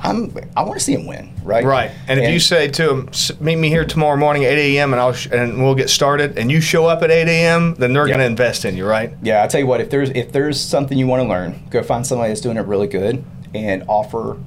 I'm 0.01 0.33
I 0.55 0.63
want 0.63 0.79
to 0.79 0.83
see 0.83 0.93
him 0.93 1.05
win, 1.05 1.33
right? 1.43 1.63
Right. 1.63 1.91
And 2.07 2.19
if 2.19 2.31
you 2.31 2.39
say 2.39 2.67
to 2.69 2.87
them, 2.87 3.09
meet 3.39 3.57
me 3.57 3.69
here 3.69 3.85
tomorrow 3.85 4.15
morning 4.17 4.45
at 4.45 4.53
8 4.53 4.77
a.m. 4.77 4.93
and 4.93 4.99
I'll 5.01 5.13
sh- 5.13 5.27
and 5.31 5.61
we'll 5.63 5.75
get 5.75 5.89
started, 5.89 6.37
and 6.37 6.49
you 6.51 6.61
show 6.61 6.85
up 6.85 7.03
at 7.03 7.11
8 7.11 7.27
a.m., 7.27 7.75
then 7.75 7.93
they're 7.93 8.07
Yeah. 8.07 8.13
going 8.15 8.19
to 8.19 8.25
invest 8.25 8.65
in 8.65 8.77
you, 8.77 8.85
right? 8.85 9.11
Yeah, 9.21 9.41
I'll 9.41 9.47
tell 9.49 9.59
you 9.59 9.67
what. 9.67 9.81
If 9.81 9.89
there's 9.89 10.09
if 10.11 10.31
there's 10.31 10.59
something 10.59 10.97
you 10.97 11.07
want 11.07 11.21
to 11.23 11.27
learn, 11.29 11.61
go 11.69 11.83
find 11.83 12.05
somebody 12.07 12.29
that's 12.29 12.41
doing 12.41 12.57
it 12.57 12.65
really 12.65 12.87
good 12.87 13.23
and 13.53 13.83
offer. 13.87 14.37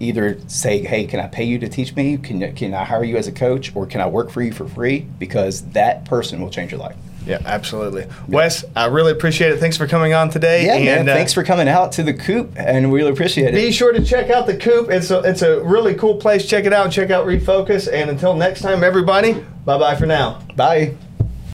Either 0.00 0.38
say, 0.48 0.82
"Hey, 0.84 1.06
can 1.06 1.20
I 1.20 1.28
pay 1.28 1.44
you 1.44 1.58
to 1.60 1.68
teach 1.68 1.94
me? 1.94 2.16
Can 2.16 2.52
can 2.54 2.74
I 2.74 2.84
hire 2.84 3.04
you 3.04 3.16
as 3.16 3.28
a 3.28 3.32
coach, 3.32 3.74
or 3.76 3.86
can 3.86 4.00
I 4.00 4.06
work 4.08 4.28
for 4.30 4.42
you 4.42 4.50
for 4.52 4.66
free?" 4.66 5.06
Because 5.20 5.62
that 5.70 6.04
person 6.04 6.40
will 6.42 6.50
change 6.50 6.72
your 6.72 6.80
life. 6.80 6.96
Yeah, 7.26 7.38
absolutely. 7.44 8.06
Wes, 8.28 8.64
I 8.76 8.86
really 8.86 9.12
appreciate 9.12 9.52
it. 9.52 9.58
Thanks 9.58 9.76
for 9.76 9.86
coming 9.86 10.12
on 10.12 10.28
today. 10.30 10.66
Yeah, 10.66 10.74
and, 10.74 10.84
man. 10.84 11.08
uh, 11.08 11.14
Thanks 11.14 11.32
for 11.32 11.42
coming 11.42 11.68
out 11.68 11.92
to 11.92 12.02
the 12.02 12.12
coop, 12.14 12.52
and 12.56 12.90
we 12.92 13.00
really 13.00 13.12
appreciate 13.12 13.48
it. 13.48 13.54
Be 13.54 13.72
sure 13.72 13.92
to 13.92 14.04
check 14.04 14.30
out 14.30 14.46
the 14.46 14.56
Coop. 14.56 14.90
It's 14.90 15.10
a 15.10 15.20
it's 15.20 15.42
a 15.42 15.62
really 15.62 15.94
cool 15.94 16.16
place. 16.16 16.46
Check 16.46 16.64
it 16.64 16.72
out. 16.72 16.90
Check 16.90 17.10
out 17.10 17.26
Refocus. 17.26 17.92
And 17.92 18.10
until 18.10 18.34
next 18.34 18.60
time, 18.62 18.84
everybody. 18.84 19.32
Bye 19.64 19.78
bye 19.78 19.96
for 19.96 20.06
now. 20.06 20.40
Bye. 20.56 20.96